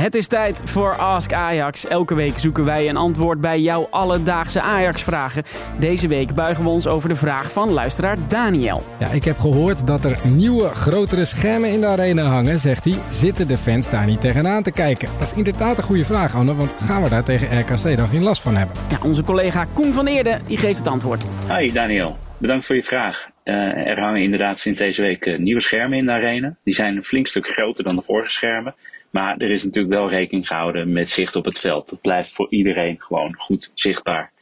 Het 0.00 0.14
is 0.14 0.26
tijd 0.26 0.62
voor 0.64 0.94
Ask 0.94 1.32
Ajax. 1.32 1.88
Elke 1.88 2.14
week 2.14 2.38
zoeken 2.38 2.64
wij 2.64 2.88
een 2.88 2.96
antwoord 2.96 3.40
bij 3.40 3.60
jouw 3.60 3.88
alledaagse 3.90 4.60
Ajax-vragen. 4.60 5.42
Deze 5.78 6.08
week 6.08 6.34
buigen 6.34 6.64
we 6.64 6.70
ons 6.70 6.86
over 6.86 7.08
de 7.08 7.16
vraag 7.16 7.52
van 7.52 7.70
luisteraar 7.70 8.16
Daniel. 8.28 8.84
Ja, 8.98 9.08
ik 9.08 9.24
heb 9.24 9.38
gehoord 9.38 9.86
dat 9.86 10.04
er 10.04 10.18
nieuwe, 10.24 10.68
grotere 10.68 11.24
schermen 11.24 11.72
in 11.72 11.80
de 11.80 11.86
arena 11.86 12.22
hangen, 12.22 12.58
zegt 12.58 12.84
hij. 12.84 12.94
Zitten 13.10 13.48
de 13.48 13.58
fans 13.58 13.90
daar 13.90 14.06
niet 14.06 14.20
tegenaan 14.20 14.62
te 14.62 14.70
kijken? 14.70 15.08
Dat 15.18 15.26
is 15.26 15.32
inderdaad 15.32 15.76
een 15.78 15.84
goede 15.84 16.04
vraag, 16.04 16.34
Anne, 16.34 16.54
want 16.54 16.74
gaan 16.82 17.02
we 17.02 17.08
daar 17.08 17.24
tegen 17.24 17.60
RKC 17.60 17.96
dan 17.96 18.08
geen 18.08 18.22
last 18.22 18.42
van 18.42 18.56
hebben? 18.56 18.76
Ja, 18.90 18.98
onze 19.02 19.24
collega 19.24 19.66
Koen 19.72 19.92
van 19.92 20.06
Eerde 20.06 20.38
die 20.46 20.58
geeft 20.58 20.78
het 20.78 20.88
antwoord. 20.88 21.24
Hi 21.58 21.72
Daniel, 21.72 22.16
bedankt 22.38 22.66
voor 22.66 22.76
je 22.76 22.82
vraag. 22.82 23.28
Eh, 23.42 23.54
er 23.86 24.00
hangen 24.00 24.22
inderdaad 24.22 24.58
sinds 24.58 24.78
deze 24.78 25.02
week 25.02 25.26
eh, 25.26 25.38
nieuwe 25.38 25.60
schermen 25.60 25.98
in 25.98 26.06
de 26.06 26.12
arena. 26.12 26.56
Die 26.64 26.74
zijn 26.74 26.96
een 26.96 27.04
flink 27.04 27.26
stuk 27.26 27.46
groter 27.46 27.84
dan 27.84 27.96
de 27.96 28.02
vorige 28.02 28.30
schermen. 28.30 28.74
Maar 29.10 29.36
er 29.36 29.50
is 29.50 29.64
natuurlijk 29.64 29.94
wel 29.94 30.08
rekening 30.08 30.46
gehouden 30.46 30.92
met 30.92 31.08
zicht 31.08 31.36
op 31.36 31.44
het 31.44 31.58
veld. 31.58 31.90
Dat 31.90 32.00
blijft 32.00 32.32
voor 32.32 32.46
iedereen 32.50 33.00
gewoon 33.02 33.34
goed 33.36 33.70
zichtbaar. 33.74 34.32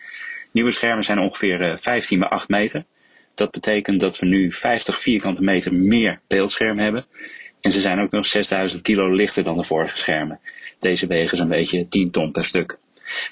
Nieuwe 0.53 0.71
schermen 0.71 1.05
zijn 1.05 1.19
ongeveer 1.19 1.71
eh, 1.71 1.77
15 1.77 2.19
bij 2.19 2.29
8 2.29 2.49
meter. 2.49 2.85
Dat 3.35 3.51
betekent 3.51 4.01
dat 4.01 4.19
we 4.19 4.27
nu 4.27 4.53
50 4.53 5.01
vierkante 5.01 5.43
meter 5.43 5.75
meer 5.75 6.21
beeldscherm 6.27 6.79
hebben. 6.79 7.07
En 7.61 7.71
ze 7.71 7.81
zijn 7.81 8.01
ook 8.01 8.11
nog 8.11 8.27
6000 8.27 8.83
kilo 8.83 9.15
lichter 9.15 9.43
dan 9.43 9.57
de 9.57 9.65
vorige 9.65 9.99
schermen. 9.99 10.41
Deze 10.79 11.07
wegen 11.07 11.37
zo'n 11.37 11.49
beetje 11.49 11.89
10 11.89 12.11
ton 12.11 12.33
per 12.33 12.45
stuk. 12.45 12.79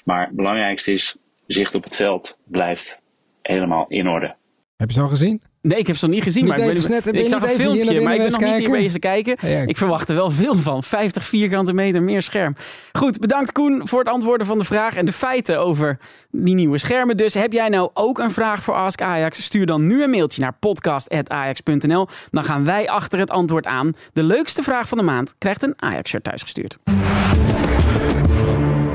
Maar 0.03 0.25
het 0.25 0.35
belangrijkste 0.35 0.91
is, 0.91 1.15
zicht 1.47 1.75
op 1.75 1.83
het 1.83 1.95
veld 1.95 2.37
blijft 2.43 3.01
helemaal 3.41 3.85
in 3.87 4.07
orde. 4.07 4.35
Heb 4.77 4.89
je 4.89 4.95
ze 4.95 5.01
al 5.01 5.07
gezien? 5.07 5.41
Nee, 5.67 5.77
ik 5.79 5.87
heb 5.87 5.97
ze 5.97 6.05
nog 6.05 6.13
niet 6.13 6.23
gezien. 6.23 6.43
Niet 6.43 6.57
maar 6.57 6.67
ik, 6.67 6.81
ben, 6.81 6.91
net- 6.91 7.03
ben 7.03 7.13
je 7.13 7.21
ik 7.21 7.27
zag 7.27 7.43
een 7.43 7.49
filmpje, 7.49 8.01
maar 8.01 8.13
ik 8.13 8.21
ben 8.21 8.31
nog 8.31 8.39
niet 8.39 8.57
hier 8.57 8.69
eens 8.69 8.77
bezig 8.83 8.99
kijken. 8.99 9.35
Ja, 9.41 9.47
ja. 9.47 9.63
Ik 9.65 9.77
verwacht 9.77 10.09
er 10.09 10.15
wel 10.15 10.31
veel 10.31 10.55
van. 10.55 10.83
50 10.83 11.23
vierkante 11.23 11.73
meter 11.73 12.01
meer 12.03 12.21
scherm. 12.21 12.55
Goed, 12.91 13.19
bedankt 13.19 13.51
Koen 13.51 13.87
voor 13.87 13.99
het 13.99 14.07
antwoorden 14.07 14.47
van 14.47 14.57
de 14.57 14.63
vraag 14.63 14.95
en 14.95 15.05
de 15.05 15.11
feiten 15.11 15.59
over 15.59 15.97
die 16.31 16.55
nieuwe 16.55 16.77
schermen. 16.77 17.17
Dus 17.17 17.33
heb 17.33 17.53
jij 17.53 17.69
nou 17.69 17.89
ook 17.93 18.19
een 18.19 18.31
vraag 18.31 18.63
voor 18.63 18.73
Ask 18.73 19.01
Ajax? 19.01 19.43
Stuur 19.43 19.65
dan 19.65 19.87
nu 19.87 20.03
een 20.03 20.09
mailtje 20.09 20.41
naar 20.41 20.53
podcast.ajax.nl. 20.59 22.07
Dan 22.31 22.43
gaan 22.43 22.65
wij 22.65 22.89
achter 22.89 23.19
het 23.19 23.29
antwoord 23.29 23.65
aan. 23.65 23.93
De 24.13 24.23
leukste 24.23 24.63
vraag 24.63 24.87
van 24.87 24.97
de 24.97 25.03
maand 25.03 25.33
krijgt 25.37 25.63
een 25.63 25.73
Ajax-shirt 25.75 26.23
thuisgestuurd. 26.23 26.77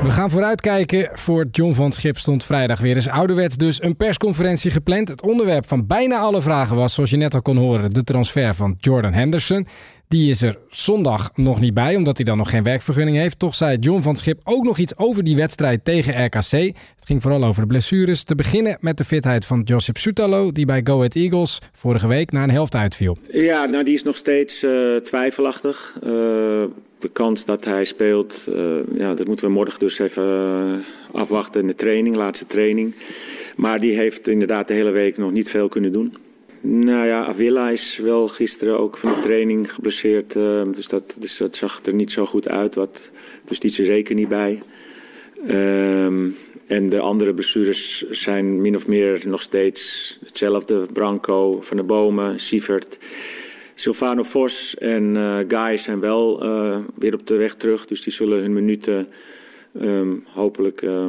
We 0.09 0.15
gaan 0.15 0.29
vooruitkijken. 0.29 1.09
Voor 1.13 1.47
John 1.51 1.73
van 1.73 1.91
Schip 1.91 2.17
stond 2.17 2.43
vrijdag 2.43 2.79
weer 2.79 2.95
eens 2.95 3.07
ouderwets 3.07 3.57
dus 3.57 3.83
een 3.83 3.95
persconferentie 3.95 4.71
gepland. 4.71 5.07
Het 5.07 5.21
onderwerp 5.21 5.67
van 5.67 5.87
bijna 5.87 6.17
alle 6.17 6.41
vragen 6.41 6.75
was, 6.75 6.93
zoals 6.93 7.09
je 7.09 7.17
net 7.17 7.33
al 7.33 7.41
kon 7.41 7.57
horen, 7.57 7.93
de 7.93 8.03
transfer 8.03 8.55
van 8.55 8.75
Jordan 8.79 9.13
Henderson. 9.13 9.67
Die 10.07 10.29
is 10.29 10.41
er 10.41 10.57
zondag 10.69 11.31
nog 11.35 11.59
niet 11.59 11.73
bij, 11.73 11.95
omdat 11.95 12.17
hij 12.17 12.25
dan 12.25 12.37
nog 12.37 12.49
geen 12.49 12.63
werkvergunning 12.63 13.17
heeft. 13.17 13.39
Toch 13.39 13.55
zei 13.55 13.77
John 13.77 14.01
van 14.01 14.15
Schip 14.15 14.39
ook 14.43 14.63
nog 14.63 14.77
iets 14.77 14.97
over 14.97 15.23
die 15.23 15.35
wedstrijd 15.35 15.85
tegen 15.85 16.25
RKC. 16.25 16.51
Het 16.51 17.05
ging 17.05 17.21
vooral 17.21 17.43
over 17.43 17.61
de 17.61 17.67
blessures. 17.67 18.23
Te 18.23 18.35
beginnen 18.35 18.77
met 18.79 18.97
de 18.97 19.05
fitheid 19.05 19.45
van 19.45 19.61
Josip 19.63 19.97
Soetalo, 19.97 20.51
die 20.51 20.65
bij 20.65 20.81
Go 20.83 20.95
Ahead 20.95 21.15
Eagles 21.15 21.59
vorige 21.73 22.07
week 22.07 22.31
na 22.31 22.43
een 22.43 22.51
helft 22.51 22.75
uitviel. 22.75 23.17
Ja, 23.31 23.65
nou 23.65 23.83
die 23.83 23.93
is 23.93 24.03
nog 24.03 24.15
steeds 24.15 24.63
eh, 24.63 24.95
twijfelachtig. 24.95 25.95
Eh, 26.03 26.11
de 26.99 27.09
kans 27.09 27.45
dat 27.45 27.65
hij 27.65 27.85
speelt, 27.85 28.47
eh, 28.53 28.77
ja, 28.93 29.13
dat 29.13 29.27
moeten 29.27 29.45
we 29.45 29.51
morgen 29.51 29.79
dus 29.79 29.99
even 29.99 30.23
eh, 30.23 30.73
afwachten 31.11 31.61
in 31.61 31.67
de 31.67 31.75
training, 31.75 32.15
laatste 32.15 32.45
training. 32.45 32.95
Maar 33.55 33.79
die 33.79 33.97
heeft 33.97 34.27
inderdaad 34.27 34.67
de 34.67 34.73
hele 34.73 34.91
week 34.91 35.17
nog 35.17 35.31
niet 35.31 35.49
veel 35.49 35.67
kunnen 35.67 35.91
doen. 35.91 36.15
Nou 36.61 37.05
ja, 37.05 37.25
Avila 37.25 37.69
is 37.69 37.97
wel 37.97 38.27
gisteren 38.27 38.79
ook 38.79 38.97
van 38.97 39.13
de 39.13 39.19
training 39.19 39.73
geblesseerd. 39.73 40.35
eh, 40.35 40.61
dus, 40.75 40.87
dat, 40.87 41.15
dus 41.19 41.37
dat 41.37 41.55
zag 41.55 41.79
er 41.83 41.93
niet 41.93 42.11
zo 42.11 42.25
goed 42.25 42.49
uit. 42.49 42.75
Wat, 42.75 43.09
dus 43.45 43.59
die 43.59 43.69
is 43.69 43.79
er 43.79 43.85
zeker 43.85 44.15
niet 44.15 44.27
bij. 44.27 44.61
Ehm, 45.47 46.27
en 46.67 46.89
de 46.89 46.99
andere 46.99 47.33
blessures 47.33 48.09
zijn 48.09 48.61
min 48.61 48.75
of 48.75 48.87
meer 48.87 49.21
nog 49.25 49.41
steeds 49.41 50.17
hetzelfde. 50.25 50.85
Branco, 50.93 51.61
Van 51.61 51.77
de 51.77 51.83
Bomen, 51.83 52.39
Sievert. 52.39 52.97
Silvano 53.79 54.23
Vos 54.23 54.75
en 54.75 55.15
eh, 55.15 55.37
Guy 55.47 55.77
zijn 55.77 55.99
wel 55.99 56.43
eh, 56.43 56.79
weer 56.95 57.13
op 57.13 57.27
de 57.27 57.35
weg 57.35 57.55
terug. 57.55 57.85
Dus 57.85 58.01
die 58.01 58.13
zullen 58.13 58.41
hun 58.41 58.53
minuten 58.53 59.07
ehm, 59.79 60.15
hopelijk 60.33 60.81
eh, 60.81 61.07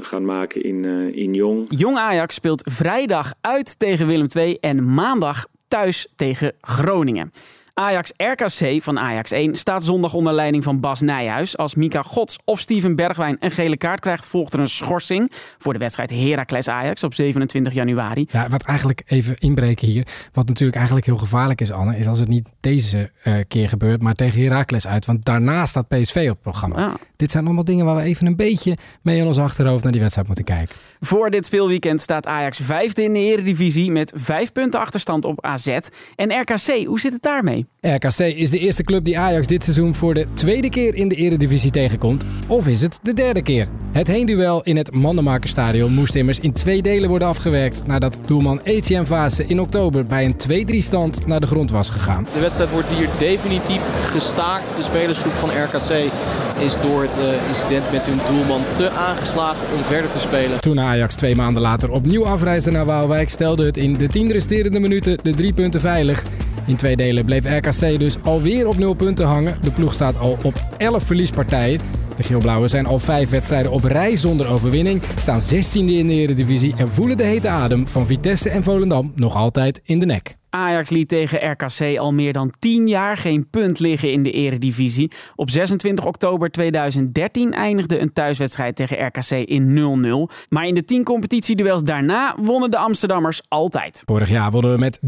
gaan 0.00 0.24
maken 0.24 0.62
in, 0.62 0.84
in 1.14 1.34
Jong. 1.34 1.66
Jong 1.68 1.96
Ajax 1.96 2.34
speelt 2.34 2.62
vrijdag 2.64 3.32
uit 3.40 3.78
tegen 3.78 4.06
Willem 4.06 4.26
II 4.34 4.56
en 4.60 4.94
maandag 4.94 5.46
thuis 5.68 6.06
tegen 6.16 6.52
Groningen. 6.60 7.32
Ajax 7.78 8.12
RKC 8.16 8.82
van 8.82 8.98
Ajax 8.98 9.30
1 9.30 9.54
staat 9.54 9.84
zondag 9.84 10.14
onder 10.14 10.32
leiding 10.32 10.64
van 10.64 10.80
Bas 10.80 11.00
Nijhuis. 11.00 11.56
Als 11.56 11.74
Mika 11.74 12.02
Gods 12.02 12.38
of 12.44 12.60
Steven 12.60 12.96
Bergwijn 12.96 13.36
een 13.40 13.50
gele 13.50 13.76
kaart 13.76 14.00
krijgt, 14.00 14.26
volgt 14.26 14.52
er 14.52 14.60
een 14.60 14.66
schorsing 14.66 15.32
voor 15.58 15.72
de 15.72 15.78
wedstrijd 15.78 16.10
Heracles 16.10 16.68
Ajax 16.68 17.04
op 17.04 17.14
27 17.14 17.72
januari. 17.74 18.26
Ja, 18.30 18.48
wat 18.48 18.62
eigenlijk 18.62 19.02
even 19.06 19.36
inbreken 19.36 19.88
hier, 19.88 20.06
wat 20.32 20.46
natuurlijk 20.46 20.76
eigenlijk 20.76 21.06
heel 21.06 21.16
gevaarlijk 21.16 21.60
is, 21.60 21.72
Anne, 21.72 21.98
is 21.98 22.06
als 22.06 22.18
het 22.18 22.28
niet 22.28 22.48
deze 22.60 23.10
uh, 23.24 23.34
keer 23.48 23.68
gebeurt, 23.68 24.02
maar 24.02 24.14
tegen 24.14 24.42
Heracles 24.42 24.86
uit. 24.86 25.06
Want 25.06 25.24
daarna 25.24 25.66
staat 25.66 25.88
PSV 25.88 26.16
op 26.22 26.28
het 26.28 26.40
programma. 26.40 26.80
Ja. 26.80 26.96
Dit 27.16 27.30
zijn 27.30 27.44
allemaal 27.44 27.64
dingen 27.64 27.84
waar 27.84 27.96
we 27.96 28.02
even 28.02 28.26
een 28.26 28.36
beetje 28.36 28.76
mee 29.02 29.18
in 29.18 29.26
ons 29.26 29.38
achterhoofd 29.38 29.82
naar 29.82 29.92
die 29.92 30.00
wedstrijd 30.00 30.26
moeten 30.26 30.44
kijken. 30.44 30.76
Voor 31.00 31.30
dit 31.30 31.46
speelweekend 31.46 32.00
staat 32.00 32.26
Ajax 32.26 32.58
vijfde 32.58 33.02
in 33.02 33.12
de 33.12 33.18
Eredivisie 33.18 33.90
met 33.90 34.12
vijf 34.16 34.52
punten 34.52 34.80
achterstand 34.80 35.24
op 35.24 35.44
AZ. 35.44 35.78
En 36.16 36.40
RKC, 36.40 36.86
hoe 36.86 37.00
zit 37.00 37.12
het 37.12 37.22
daarmee? 37.22 37.65
RKC 37.80 38.18
is 38.18 38.50
de 38.50 38.58
eerste 38.58 38.82
club 38.82 39.04
die 39.04 39.18
Ajax 39.18 39.46
dit 39.46 39.64
seizoen 39.64 39.94
voor 39.94 40.14
de 40.14 40.26
tweede 40.34 40.68
keer 40.68 40.94
in 40.94 41.08
de 41.08 41.14
Eredivisie 41.14 41.70
tegenkomt. 41.70 42.24
Of 42.46 42.68
is 42.68 42.82
het 42.82 42.98
de 43.02 43.12
derde 43.12 43.42
keer? 43.42 43.68
Het 43.92 44.08
heenduel 44.08 44.62
in 44.62 44.76
het 44.76 44.92
Mandenmakerstadion 44.92 45.92
moest 45.94 46.14
immers 46.14 46.40
in 46.40 46.52
twee 46.52 46.82
delen 46.82 47.08
worden 47.08 47.28
afgewerkt 47.28 47.86
nadat 47.86 48.20
doelman 48.26 48.60
Etienne 48.62 49.06
Vase 49.06 49.46
in 49.46 49.60
oktober 49.60 50.06
bij 50.06 50.24
een 50.24 50.66
2-3 50.74 50.76
stand 50.78 51.26
naar 51.26 51.40
de 51.40 51.46
grond 51.46 51.70
was 51.70 51.88
gegaan. 51.88 52.26
De 52.34 52.40
wedstrijd 52.40 52.70
wordt 52.70 52.90
hier 52.90 53.08
definitief 53.18 54.10
gestaakt. 54.10 54.76
De 54.76 54.82
spelersgroep 54.82 55.32
van 55.32 55.48
RKC 55.48 56.12
is 56.58 56.80
door 56.80 57.02
het 57.02 57.16
uh, 57.16 57.48
incident 57.48 57.92
met 57.92 58.06
hun 58.06 58.18
doelman 58.26 58.62
te 58.76 58.90
aangeslagen 58.90 59.66
om 59.76 59.82
verder 59.82 60.10
te 60.10 60.18
spelen. 60.18 60.60
Toen 60.60 60.80
Ajax 60.80 61.14
twee 61.14 61.34
maanden 61.34 61.62
later 61.62 61.90
opnieuw 61.90 62.26
afreisde 62.26 62.70
naar 62.70 62.84
Waalwijk 62.84 63.30
stelde 63.30 63.64
het 63.64 63.76
in 63.76 63.92
de 63.92 64.06
tien 64.06 64.32
resterende 64.32 64.78
minuten 64.78 65.18
de 65.22 65.34
drie 65.34 65.52
punten 65.52 65.80
veilig. 65.80 66.22
In 66.66 66.76
twee 66.76 66.96
delen 66.96 67.24
bleef 67.24 67.44
RKC 67.44 67.98
dus 67.98 68.16
alweer 68.22 68.68
op 68.68 68.78
nul 68.78 68.94
punten 68.94 69.26
hangen. 69.26 69.58
De 69.62 69.70
ploeg 69.70 69.94
staat 69.94 70.18
al 70.18 70.36
op 70.42 70.54
11 70.76 71.02
verliespartijen. 71.02 71.80
De 72.16 72.22
Geelblauwen 72.22 72.68
zijn 72.68 72.86
al 72.86 72.98
vijf 72.98 73.30
wedstrijden 73.30 73.72
op 73.72 73.84
rij 73.84 74.16
zonder 74.16 74.48
overwinning, 74.48 75.02
staan 75.18 75.40
16e 75.40 75.72
in 75.72 76.06
de 76.06 76.14
Eredivisie 76.14 76.74
en 76.76 76.88
voelen 76.88 77.16
de 77.16 77.22
hete 77.22 77.48
adem 77.48 77.88
van 77.88 78.06
Vitesse 78.06 78.50
en 78.50 78.62
Volendam 78.62 79.12
nog 79.14 79.36
altijd 79.36 79.80
in 79.84 79.98
de 79.98 80.06
nek. 80.06 80.34
Ajax 80.56 80.90
liet 80.90 81.08
tegen 81.08 81.50
RKC 81.50 81.98
al 81.98 82.12
meer 82.12 82.32
dan 82.32 82.52
10 82.58 82.88
jaar 82.88 83.16
geen 83.16 83.50
punt 83.50 83.78
liggen 83.78 84.12
in 84.12 84.22
de 84.22 84.30
eredivisie. 84.30 85.10
Op 85.34 85.50
26 85.50 86.06
oktober 86.06 86.50
2013 86.50 87.52
eindigde 87.52 88.00
een 88.00 88.12
thuiswedstrijd 88.12 88.76
tegen 88.76 89.06
RKC 89.06 89.30
in 89.30 90.28
0-0. 90.30 90.46
Maar 90.48 90.66
in 90.66 90.74
de 90.74 90.84
10 90.84 91.04
competitieduels 91.04 91.82
daarna 91.82 92.36
wonnen 92.42 92.70
de 92.70 92.76
Amsterdammers 92.76 93.40
altijd. 93.48 94.02
Vorig 94.04 94.30
jaar 94.30 94.50
wonnen 94.50 94.72
we 94.72 94.78
met 94.78 94.98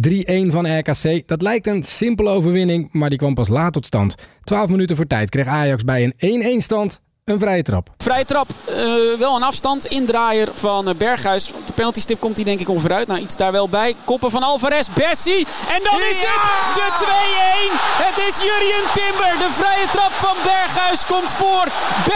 3-1 0.49 0.53
van 0.53 0.79
RKC. 0.79 1.29
Dat 1.29 1.43
lijkt 1.43 1.67
een 1.67 1.83
simpele 1.83 2.31
overwinning, 2.31 2.89
maar 2.93 3.09
die 3.09 3.19
kwam 3.19 3.35
pas 3.35 3.49
laat 3.49 3.73
tot 3.73 3.87
stand. 3.87 4.15
12 4.43 4.71
minuten 4.71 4.97
voor 4.97 5.07
tijd 5.07 5.31
kreeg 5.31 5.47
Ajax 5.47 5.85
bij 5.85 6.13
een 6.19 6.61
1-1 6.61 6.63
stand 6.63 7.01
een 7.29 7.39
vrije 7.39 7.63
trap. 7.63 7.89
Vrije 7.99 8.25
trap, 8.25 8.49
uh, 8.69 8.75
wel 9.19 9.37
een 9.37 9.43
afstand. 9.43 9.87
Indraaier 9.87 10.49
van 10.53 10.89
uh, 10.89 10.95
Berghuis. 10.95 11.53
Op 11.53 11.67
de 11.67 11.73
penaltystip 11.73 12.21
komt 12.21 12.37
hij 12.37 12.45
denk 12.45 12.61
ik 12.61 12.69
onveruit. 12.69 13.07
Nou, 13.07 13.21
iets 13.21 13.37
daar 13.37 13.53
wel 13.53 13.69
bij. 13.69 13.95
Koppen 14.05 14.31
van 14.31 14.43
Alvarez, 14.43 14.89
Bessie. 14.95 15.47
En 15.75 15.81
dan 15.83 15.99
is 16.11 16.19
dit 16.27 16.41
de 16.79 16.89
2-1. 17.05 17.73
Het 18.07 18.17
is 18.29 18.35
Jurien 18.47 18.87
Timber. 18.95 19.33
De 19.47 19.51
vrije 19.51 19.87
trap 19.93 20.11
van 20.11 20.37
Berghuis 20.45 21.07
komt 21.07 21.31
voor. 21.31 21.67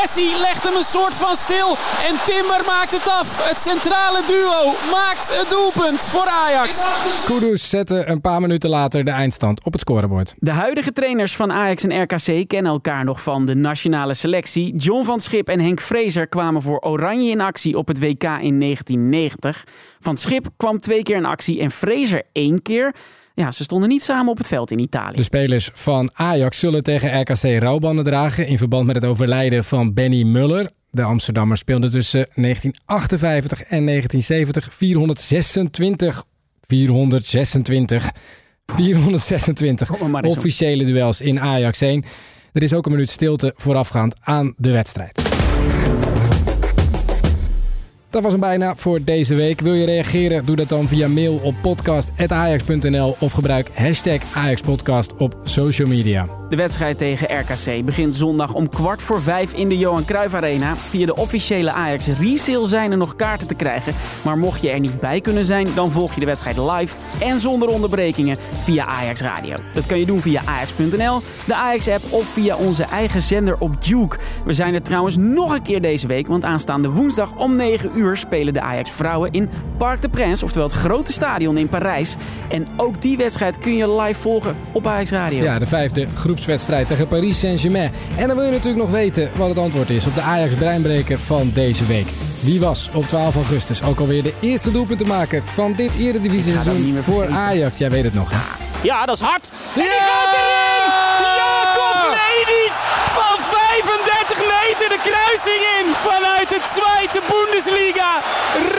Bessie 0.00 0.38
legt 0.38 0.62
hem 0.64 0.76
een 0.76 0.90
soort 0.99 1.14
van 1.14 1.37
stil. 1.37 1.69
En 2.09 2.14
Timber 2.26 2.62
maakt 2.66 2.90
het 2.90 3.09
af. 3.09 3.49
Het 3.49 3.59
centrale 3.59 4.23
duo 4.26 4.61
maakt 4.90 5.38
het 5.38 5.49
doelpunt 5.50 6.00
voor 6.04 6.26
Ajax. 6.26 6.85
Kudus 7.25 7.69
zette 7.69 8.04
een 8.07 8.21
paar 8.21 8.40
minuten 8.40 8.71
later 8.71 9.04
de 9.04 9.11
eindstand 9.11 9.64
op 9.64 9.73
het 9.73 9.81
scorebord. 9.81 10.35
De 10.38 10.50
huidige 10.50 10.92
trainers 10.92 11.37
van 11.37 11.52
Ajax 11.52 11.85
en 11.85 12.02
RKC 12.02 12.49
kennen 12.49 12.73
elkaar 12.73 13.04
nog 13.04 13.23
van 13.23 13.47
de 13.47 13.54
nationale 13.54 14.14
selectie. 14.14 14.76
John 14.76 15.02
van 15.05 15.21
Schip 15.21 15.49
en 15.49 15.61
Henk 15.61 15.81
Vrezer 15.81 16.29
kwamen 16.29 16.63
voor 16.63 16.79
Oranje 16.79 17.31
in 17.31 17.41
actie 17.41 17.79
op 17.79 17.89
het 17.89 17.99
WK 17.99 18.23
in 18.23 18.61
1990. 18.61 19.65
Van 20.01 20.17
Schip 20.17 20.49
kwam 20.57 20.81
twee 20.81 21.03
keer 21.03 21.17
in 21.17 21.25
actie 21.25 21.61
en 21.61 21.71
Vrezer 21.71 22.23
één 22.33 22.63
keer. 22.63 22.95
Ja, 23.35 23.51
ze 23.51 23.63
stonden 23.63 23.89
niet 23.89 24.03
samen 24.03 24.31
op 24.31 24.39
het 24.39 24.49
veld 24.49 24.71
in 24.71 24.79
Italië. 24.79 25.17
De 25.17 25.23
spelers 25.23 25.71
van 25.73 26.11
Ajax 26.15 26.59
zullen 26.59 26.83
tegen 26.83 27.21
RKC 27.21 27.63
rouwbanden 27.63 28.05
dragen 28.05 28.47
in 28.47 28.59
verband 28.59 28.87
met 28.87 28.95
het 28.95 29.05
overlijden 29.05 29.65
van 29.65 29.95
Benny 29.95 30.23
Muller. 30.23 30.71
De 30.91 31.03
Amsterdammers 31.03 31.61
speelden 31.61 31.91
tussen 31.91 32.27
1958 32.35 33.63
en 33.63 33.87
1970 33.87 34.75
426, 34.75 36.25
426, 36.61 38.11
426 38.67 39.91
officiële 40.25 40.85
duels 40.85 41.21
in 41.21 41.41
Ajax 41.41 41.81
1. 41.81 42.05
Er 42.53 42.63
is 42.63 42.75
ook 42.75 42.87
een 42.87 42.93
minuut 42.93 43.11
stilte 43.11 43.53
voorafgaand 43.57 44.15
aan 44.21 44.55
de 44.57 44.71
wedstrijd. 44.71 45.22
Dat 48.12 48.23
was 48.23 48.33
hem 48.33 48.40
bijna 48.40 48.75
voor 48.76 49.04
deze 49.04 49.35
week. 49.35 49.61
Wil 49.61 49.75
je 49.75 49.85
reageren? 49.85 50.45
Doe 50.45 50.57
dat 50.57 50.69
dan 50.69 50.88
via 50.88 51.09
mail 51.09 51.40
op 51.42 51.54
podcast.ajax.nl 51.62 53.16
of 53.19 53.33
gebruik 53.33 53.71
hashtag 53.75 54.35
AjaxPodcast 54.35 55.16
op 55.16 55.37
social 55.45 55.88
media. 55.88 56.26
De 56.52 56.59
wedstrijd 56.59 56.99
tegen 56.99 57.38
RKC 57.38 57.85
begint 57.85 58.14
zondag 58.14 58.54
om 58.54 58.69
kwart 58.69 59.02
voor 59.02 59.23
vijf 59.23 59.52
in 59.52 59.69
de 59.69 59.78
Johan 59.78 60.04
Cruijff 60.04 60.35
Arena. 60.35 60.76
Via 60.76 61.07
de 61.07 61.16
officiële 61.16 61.73
Ajax 61.73 62.07
Resale 62.07 62.66
zijn 62.66 62.90
er 62.90 62.97
nog 62.97 63.16
kaarten 63.16 63.49
te 63.49 63.54
krijgen. 63.54 63.95
Maar 64.25 64.38
mocht 64.38 64.62
je 64.62 64.71
er 64.71 64.81
niet 64.81 65.00
bij 65.00 65.21
kunnen 65.21 65.45
zijn, 65.45 65.66
dan 65.75 65.90
volg 65.90 66.14
je 66.14 66.21
de 66.21 66.26
wedstrijd 66.26 66.57
live 66.57 66.97
en 67.21 67.40
zonder 67.40 67.69
onderbrekingen 67.69 68.37
via 68.62 68.87
Ajax 68.87 69.21
Radio. 69.21 69.57
Dat 69.75 69.87
kan 69.87 69.99
je 69.99 70.07
doen 70.07 70.19
via 70.21 70.42
ajax.nl, 70.45 71.21
de 71.47 71.54
Ajax-app 71.54 72.04
of 72.11 72.25
via 72.25 72.57
onze 72.57 72.85
eigen 72.85 73.23
zender 73.23 73.57
op 73.59 73.85
Duke. 73.85 74.16
We 74.45 74.52
zijn 74.52 74.75
er 74.75 74.83
trouwens 74.83 75.16
nog 75.16 75.54
een 75.54 75.62
keer 75.62 75.81
deze 75.81 76.07
week, 76.07 76.26
want 76.26 76.45
aanstaande 76.45 76.88
woensdag 76.88 77.37
om 77.37 77.57
9 77.57 77.90
uur 77.95 78.02
spelen 78.11 78.55
de 78.55 78.61
Ajax 78.61 78.91
vrouwen 78.91 79.33
in 79.33 79.51
Parc 79.77 80.03
de 80.03 80.09
Princes, 80.09 80.43
oftewel 80.43 80.69
het 80.69 80.77
grote 80.77 81.13
stadion 81.13 81.57
in 81.57 81.69
Parijs. 81.69 82.17
En 82.49 82.67
ook 82.77 83.03
die 83.03 83.17
wedstrijd 83.17 83.59
kun 83.59 83.77
je 83.77 84.01
live 84.01 84.21
volgen 84.21 84.57
op 84.73 84.87
Ajax 84.87 85.11
Radio. 85.11 85.43
Ja, 85.43 85.59
de 85.59 85.67
vijfde 85.67 86.07
groepswedstrijd 86.15 86.89
tegen 86.89 87.09
Paris 87.09 87.39
Saint-Germain. 87.39 87.93
En 88.17 88.27
dan 88.27 88.37
wil 88.37 88.45
je 88.45 88.51
natuurlijk 88.51 88.83
nog 88.83 88.91
weten 88.91 89.31
wat 89.37 89.49
het 89.49 89.59
antwoord 89.59 89.91
is 89.91 90.07
op 90.07 90.15
de 90.15 90.21
Ajax 90.21 90.55
breinbreker 90.55 91.19
van 91.19 91.51
deze 91.55 91.87
week. 91.87 92.07
Wie 92.41 92.61
was 92.61 92.91
op 92.95 93.05
12 93.05 93.35
augustus 93.35 93.83
ook 93.83 93.99
alweer 94.01 94.23
de 94.23 94.35
eerste 94.41 94.71
doelpunt 94.73 94.99
te 94.99 95.05
maken 95.05 95.43
van 95.45 95.73
dit 95.73 95.95
Eredivisie 95.99 96.53
seizoen 96.53 96.97
voor 96.97 97.29
Ajax? 97.29 97.79
Jij 97.79 97.91
weet 97.91 98.05
het 98.05 98.15
nog. 98.15 98.31
Hè? 98.31 98.39
Ja, 98.83 99.07
dat 99.07 99.17
is 99.17 99.23
hard. 99.23 99.51
En 99.75 99.81
die 99.81 99.91
gaat 99.91 100.35
erin! 100.35 100.63
Jacob 101.37 102.17
van 103.15 103.22
35 103.81 104.38
meter 104.57 104.88
de 104.88 105.00
kruising 105.09 105.62
in 105.79 105.87
vanuit 106.09 106.49
de 106.49 106.61
tweede 106.76 107.21
Bundesliga. 107.31 108.11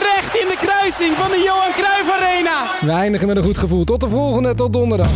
Recht 0.08 0.36
in 0.36 0.48
de 0.48 0.56
kruising 0.56 1.12
van 1.16 1.30
de 1.30 1.38
Johan 1.46 1.72
Cruijff 1.72 2.10
Arena. 2.10 2.56
We 2.80 2.90
eindigen 2.90 3.26
met 3.26 3.36
een 3.36 3.42
goed 3.42 3.58
gevoel. 3.58 3.84
Tot 3.84 4.00
de 4.00 4.08
volgende, 4.08 4.54
tot 4.54 4.72
donderdag. 4.72 5.08